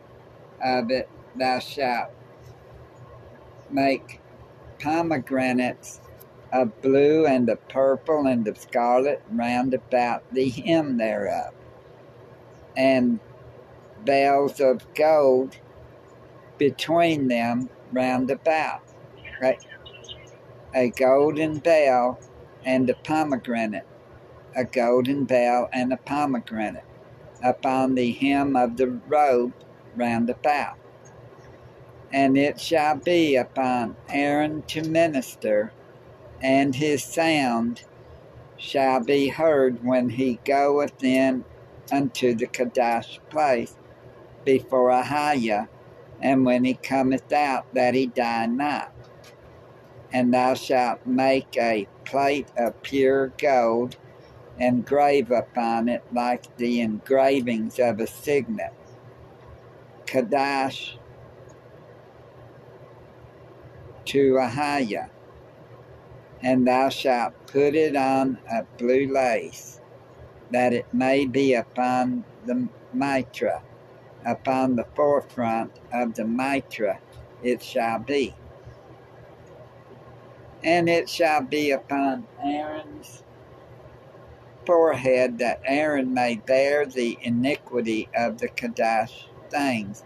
[0.62, 2.10] of it thou shalt
[3.70, 4.20] make
[4.78, 6.00] pomegranates
[6.52, 11.54] of blue and of purple and of scarlet round about the hem thereof,
[12.76, 13.20] and
[14.04, 15.56] bells of gold
[16.58, 18.82] between them round about.
[19.40, 19.64] Right?
[20.74, 22.20] A golden bell
[22.64, 23.86] and a pomegranate,
[24.54, 26.84] a golden bell and a pomegranate
[27.42, 29.52] upon the hem of the robe
[29.96, 30.76] round about.
[32.12, 35.72] And it shall be upon Aaron to minister,
[36.42, 37.84] and his sound
[38.56, 41.44] shall be heard when he goeth in
[41.90, 43.76] unto the Kadash place
[44.44, 45.68] before Ahaya,
[46.20, 48.92] and when he cometh out, that he die not.
[50.12, 53.96] And thou shalt make a plate of pure gold
[54.58, 58.72] and engrave upon it like the engravings of a signet.
[60.06, 60.96] Kadash
[64.04, 65.08] to Ahaya,
[66.42, 69.80] and thou shalt put it on a blue lace,
[70.50, 73.62] that it may be upon the mitra,
[74.24, 76.98] upon the forefront of the mitra
[77.42, 78.34] it shall be.
[80.62, 83.22] And it shall be upon Aaron's
[84.64, 90.04] forehead that Aaron may bear the iniquity of the Kadash things,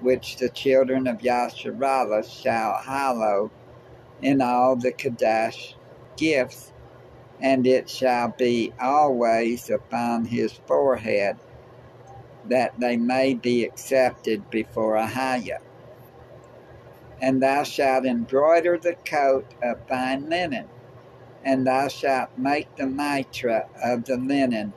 [0.00, 3.50] which the children of Yasharallah shall hallow
[4.20, 5.74] in all the Kadash
[6.16, 6.72] gifts,
[7.40, 11.36] and it shall be always upon his forehead,
[12.48, 15.58] that they may be accepted before Ahaya.
[17.20, 20.68] And thou shalt embroider the coat of fine linen,
[21.44, 24.72] and thou shalt make the mitra of the linen,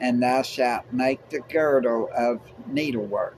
[0.00, 3.36] and thou shalt make the girdle of needlework.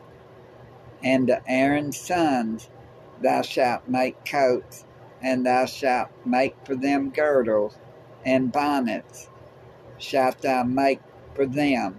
[1.02, 2.70] And to Aaron's sons
[3.20, 4.84] thou shalt make coats,
[5.20, 7.78] and thou shalt make for them girdles,
[8.24, 9.28] and bonnets
[9.98, 11.00] shalt thou make
[11.34, 11.98] for them,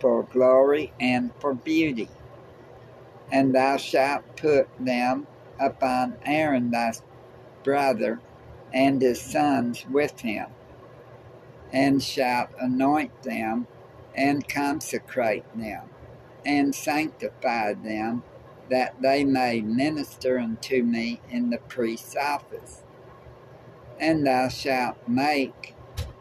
[0.00, 2.08] for glory and for beauty.
[3.32, 5.26] And thou shalt put them
[5.60, 6.92] upon Aaron thy
[7.64, 8.20] brother
[8.72, 10.48] and his sons with him,
[11.72, 13.66] and shalt anoint them
[14.14, 15.82] and consecrate them
[16.44, 18.22] and sanctify them
[18.70, 22.82] that they may minister unto me in the priest's office.
[24.00, 25.74] And thou shalt make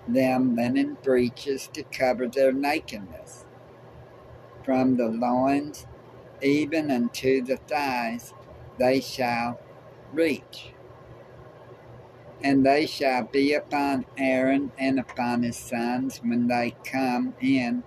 [0.07, 3.44] them linen breeches to cover their nakedness.
[4.66, 5.86] From the loins
[6.41, 8.34] even unto the thighs
[8.80, 9.59] they shall
[10.11, 10.72] reach.
[12.43, 17.84] And they shall be upon Aaron and upon his sons when they come in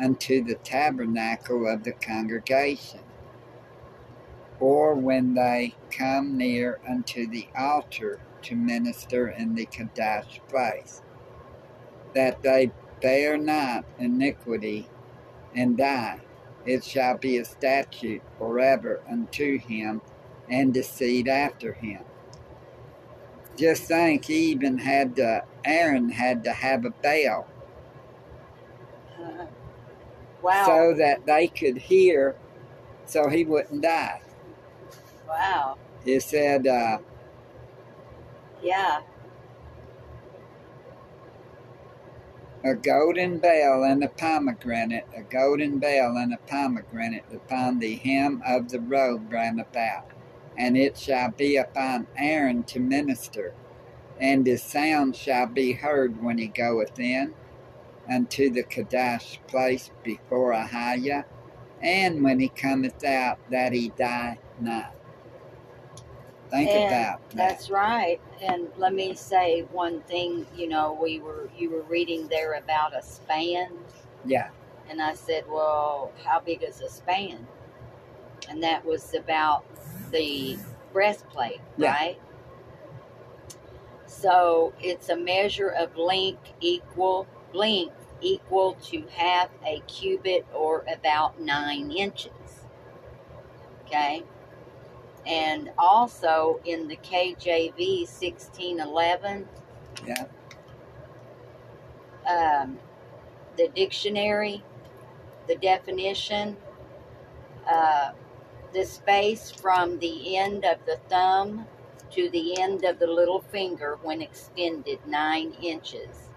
[0.00, 3.00] unto the tabernacle of the congregation
[4.58, 11.02] or when they come near unto the altar to minister in the Kadash place,
[12.14, 12.70] that they
[13.00, 14.88] bear not iniquity
[15.54, 16.20] and die.
[16.64, 20.00] It shall be a statute forever unto him
[20.48, 22.02] and the seed after him.
[23.56, 27.46] Just think, he even had to, Aaron had to have a bell.
[29.20, 29.46] Uh,
[30.42, 30.66] wow.
[30.66, 32.36] So that they could hear
[33.12, 34.22] so he wouldn't die.
[35.28, 35.76] Wow.
[36.06, 36.98] It said, uh,
[38.62, 39.00] yeah.
[42.64, 48.40] A golden bell and a pomegranate, a golden bell and a pomegranate upon the hem
[48.46, 50.06] of the robe round about.
[50.56, 53.54] And it shall be upon Aaron to minister,
[54.20, 57.34] and his sound shall be heard when he goeth in
[58.08, 61.24] unto the Kadash place before Ahaya,
[61.82, 64.94] and when he cometh out, that he die not.
[66.52, 67.36] Think And about that.
[67.36, 68.20] That's right.
[68.42, 72.96] And let me say one thing, you know, we were you were reading there about
[72.96, 73.78] a span
[74.24, 74.50] Yeah,
[74.88, 77.46] and I said, Well, how big is a span?
[78.48, 79.64] And that was about
[80.10, 80.58] the
[80.92, 81.92] breastplate, Yeah.
[81.92, 82.20] right?
[84.06, 91.40] So it's a measure of length equal length equal to half a cubit or about
[91.40, 92.66] nine inches.
[93.86, 94.24] Okay.
[95.26, 99.48] And also in the KJV sixteen eleven,
[100.06, 100.24] yeah,
[102.28, 102.78] um,
[103.56, 104.64] the dictionary,
[105.46, 106.56] the definition,
[107.68, 108.12] uh,
[108.72, 111.66] the space from the end of the thumb
[112.10, 116.30] to the end of the little finger when extended nine inches.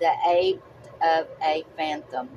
[0.00, 0.62] The eighth
[1.02, 2.28] of a phantom.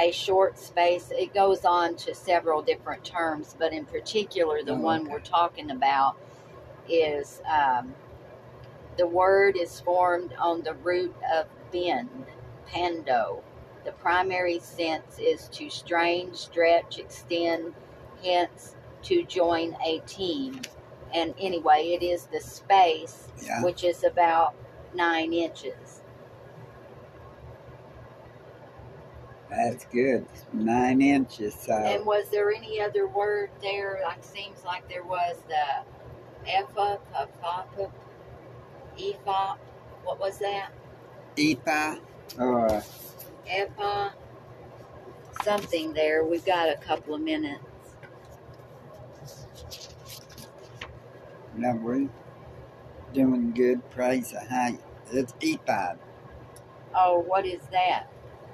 [0.00, 4.76] A short space, it goes on to several different terms, but in particular, the Oh,
[4.80, 5.12] one okay.
[5.12, 6.16] we're talking about
[6.88, 7.94] is um,
[8.96, 12.26] the word is formed on the root of bend,
[12.66, 13.42] pando.
[13.84, 17.74] The primary sense is to strain, stretch, extend,
[18.24, 20.60] hence to join a team.
[21.14, 23.62] And anyway, it is the space, yeah.
[23.62, 24.54] which is about
[24.94, 25.89] nine inches.
[29.50, 30.26] That's good.
[30.52, 31.54] Nine inches.
[31.54, 34.00] So And was there any other word there?
[34.04, 35.84] Like seems like there was the
[36.46, 37.90] kapapa,
[38.98, 39.56] ephah.
[40.04, 40.70] What was that?
[41.36, 41.96] ephah
[42.38, 42.82] or
[43.48, 44.10] Ephah.
[45.42, 46.24] Something there.
[46.24, 47.64] We've got a couple of minutes.
[51.56, 52.08] no, we're
[53.12, 53.88] doing good.
[53.90, 54.78] Praise the high.
[55.12, 55.98] It's ephod.
[56.94, 58.06] Oh, what is that?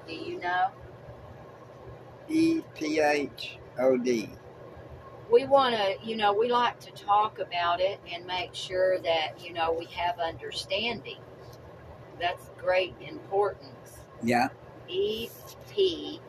[0.06, 0.68] Do you know?
[2.28, 4.30] E P H O D.
[5.30, 9.40] We want to, you know, we like to talk about it and make sure that,
[9.40, 11.18] you know, we have understanding.
[12.20, 14.00] That's great importance.
[14.22, 14.48] Yeah,
[14.88, 15.28] E
[15.68, 16.20] P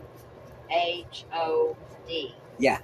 [0.69, 1.77] H O
[2.07, 2.35] D.
[2.59, 2.79] Yeah.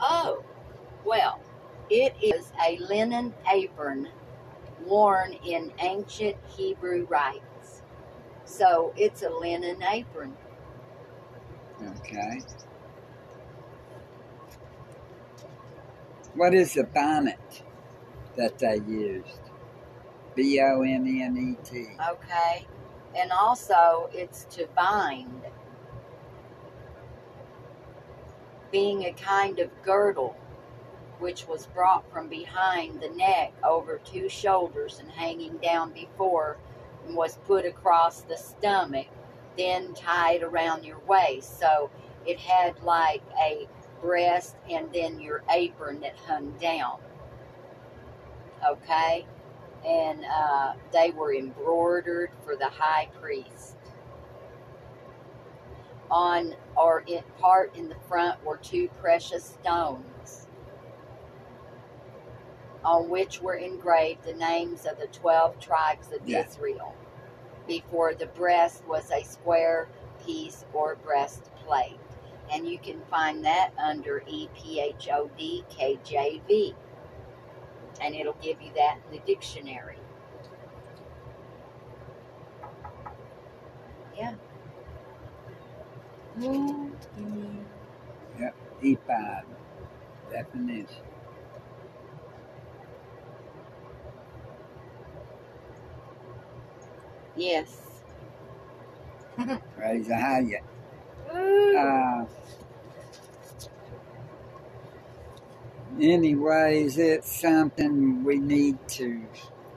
[0.00, 0.44] Oh,
[1.04, 1.40] well,
[1.88, 4.08] it is a linen apron
[4.84, 7.40] worn in ancient Hebrew rites.
[8.44, 10.34] So it's a linen apron.
[11.82, 12.40] okay.
[16.34, 17.62] What is the bonnet
[18.36, 19.40] that they used?
[20.34, 21.86] B O N N E T.
[22.10, 22.66] Okay.
[23.16, 25.42] And also, it's to bind,
[28.72, 30.36] being a kind of girdle
[31.20, 36.58] which was brought from behind the neck over two shoulders and hanging down before
[37.10, 39.06] was put across the stomach,
[39.56, 41.58] then tied around your waist.
[41.58, 41.90] So
[42.26, 43.68] it had like a
[44.00, 46.98] breast and then your apron that hung down.
[48.66, 49.26] Okay?
[49.86, 53.76] And uh, they were embroidered for the high priest.
[56.10, 60.13] On or in part in the front were two precious stones
[62.84, 66.44] on which were engraved the names of the 12 tribes of Yeah.
[66.46, 66.94] Israel.
[67.66, 69.88] Before the breast was a square
[70.24, 71.98] piece or breastplate.
[72.52, 76.74] And you can find that under EPHODKJV.
[78.00, 79.98] And it'll give you that in the dictionary.
[84.16, 84.34] Yeah.
[88.82, 89.44] Ephod.
[90.30, 90.86] Definition.
[97.36, 97.76] Yes.
[99.76, 100.60] Praise the high.
[101.34, 101.76] Ooh.
[101.76, 102.26] Uh,
[106.00, 109.22] anyways, it's something we need to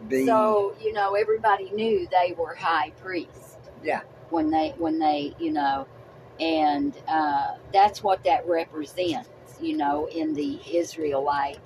[0.07, 0.25] be.
[0.25, 3.57] So you know, everybody knew they were high priests.
[3.83, 4.01] Yeah.
[4.29, 5.87] When they, when they, you know,
[6.39, 9.29] and uh, that's what that represents.
[9.59, 11.57] You know, in the Israelite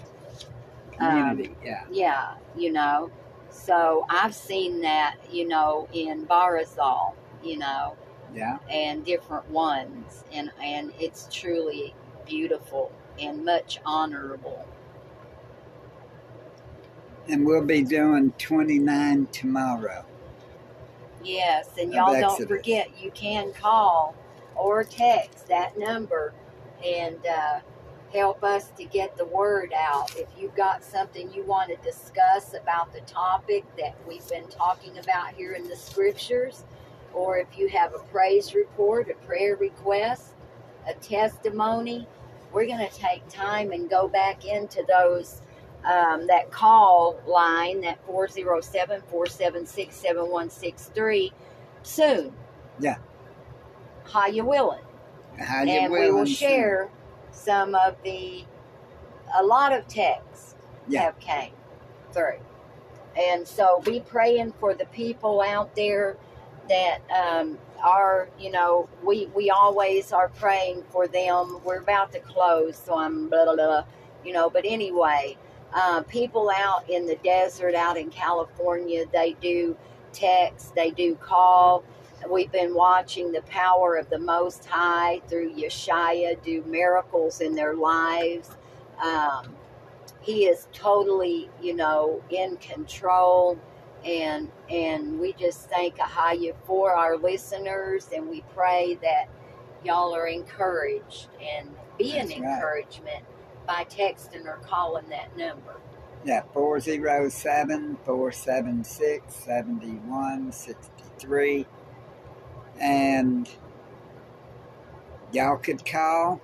[1.00, 1.56] um, community.
[1.64, 1.84] yeah.
[1.92, 3.12] yeah, you know.
[3.52, 7.96] So I've seen that, you know, in Barazal, you know,
[8.34, 8.58] Yeah.
[8.70, 11.94] and different ones, and and it's truly
[12.26, 14.66] beautiful and much honorable.
[17.28, 20.06] And we'll be doing 29 tomorrow.
[21.24, 24.16] Yes, and y'all don't forget you can call
[24.56, 26.34] or text that number
[26.86, 27.60] and uh,
[28.14, 30.16] help us to get the word out.
[30.18, 34.98] If you've got something you want to discuss about the topic that we've been talking
[34.98, 36.64] about here in the scriptures,
[37.14, 40.34] or if you have a praise report, a prayer request,
[40.88, 42.08] a testimony,
[42.52, 45.42] we're going to take time and go back into those.
[45.84, 51.34] Um, that call line, that 407 476 7163,
[51.82, 52.32] soon.
[52.80, 52.98] Yeah.
[54.04, 54.84] How you willing?
[55.40, 56.92] How you and we will share
[57.32, 58.46] some of the
[59.38, 60.56] a lot of texts
[60.88, 61.04] Yeah.
[61.04, 61.54] have came
[62.14, 62.40] through
[63.16, 66.18] and so be praying for the people out there
[66.70, 72.20] that um, are you know we we always are praying for them we're about to
[72.20, 73.84] close so i'm blah blah blah
[74.24, 75.36] you know but anyway
[75.74, 79.76] uh, people out in the desert out in california they do
[80.14, 81.84] text they do call
[82.30, 87.76] We've been watching the power of the Most High through Yashaya do miracles in their
[87.76, 88.50] lives.
[89.04, 89.56] Um,
[90.22, 93.60] he is totally, you know, in control,
[94.06, 99.26] and and we just thank Ahaya for our listeners, and we pray that
[99.84, 102.38] y'all are encouraged and be an right.
[102.38, 103.26] encouragement
[103.66, 105.74] by texting or calling that number.
[106.24, 111.66] Yeah, 407 476 7163.
[112.82, 113.48] And
[115.32, 116.42] y'all could call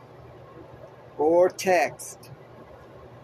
[1.17, 2.31] or text.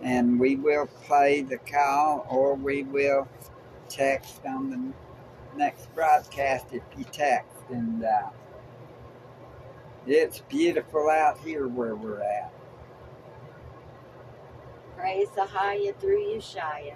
[0.02, 3.28] And we will play the call or we will
[3.88, 7.64] text on the next broadcast if you text.
[7.70, 8.30] And uh,
[10.06, 12.52] it's beautiful out here where we're at.
[14.98, 16.96] Praise Ahaya through Yashaya.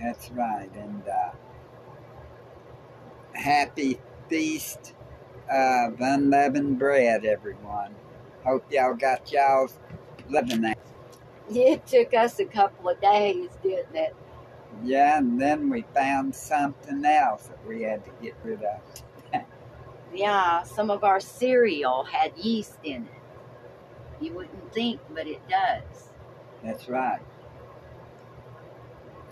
[0.00, 0.70] That's right.
[0.74, 1.30] And uh,
[3.34, 4.94] happy feast
[5.50, 7.94] Uh, of unleavened bread, everyone.
[8.44, 9.78] Hope y'all got y'all's
[10.28, 10.74] living there.
[11.50, 14.14] It took us a couple of days, didn't it?
[14.84, 18.80] Yeah, and then we found something else that we had to get rid of.
[20.14, 24.24] Yeah, some of our cereal had yeast in it.
[24.24, 26.08] You wouldn't think, but it does.
[26.64, 27.20] That's right.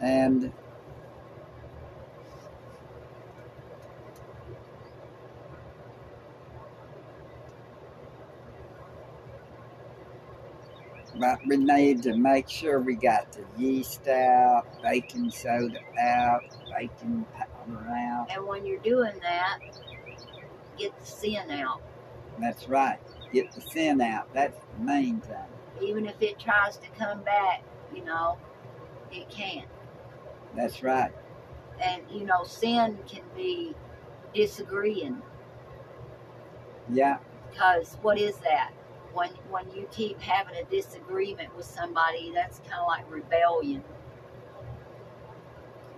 [0.02, 0.52] And
[11.18, 16.42] but we need to make sure we got the yeast out, baking soda out,
[16.76, 18.26] baking powder out.
[18.30, 19.58] And when you're doing that,
[20.78, 21.82] get the sin out.
[22.38, 22.98] That's right.
[23.32, 24.32] Get the sin out.
[24.34, 25.36] That's the main thing.
[25.82, 27.62] Even if it tries to come back
[27.94, 28.38] You know,
[29.12, 29.68] it can't.
[30.54, 31.12] That's right.
[31.82, 33.74] And, you know, sin can be
[34.34, 35.22] disagreeing
[36.90, 37.18] Yeah,
[37.50, 38.72] because what is that?
[39.16, 43.82] When, when you keep having a disagreement with somebody, that's kind of like rebellion.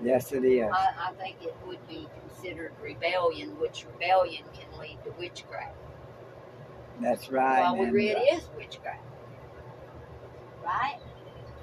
[0.00, 0.70] yes, it is.
[0.72, 5.74] I, I think it would be considered rebellion, which rebellion can lead to witchcraft.
[7.00, 7.60] That's right.
[7.60, 9.02] well, we read uh, is witchcraft,
[10.64, 10.98] right?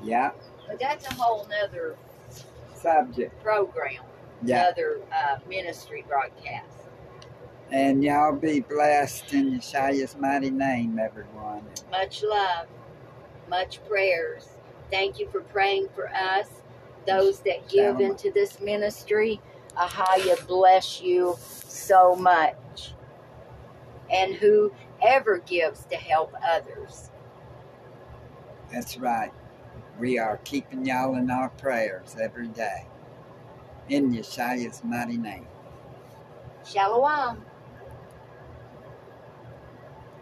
[0.03, 0.31] yeah,
[0.67, 1.95] But that's a whole nother
[2.73, 3.41] subject.
[3.41, 4.03] program,
[4.43, 4.63] Yeah.
[4.67, 6.84] another uh, ministry broadcast.
[7.75, 11.61] And y'all be blessed in Yeshua's mighty name, everyone.
[11.91, 12.67] Much love,
[13.49, 14.47] much prayers.
[14.89, 16.47] Thank you for praying for us,
[17.05, 18.11] those that give Shalom.
[18.11, 19.41] into this ministry.
[19.75, 22.93] Ahaya bless you so much.
[24.09, 27.11] And whoever gives to help others.
[28.71, 29.33] That's right.
[29.99, 32.87] We are keeping y'all in our prayers every day.
[33.89, 35.47] In Yeshua's mighty name.
[36.63, 37.43] Shalom.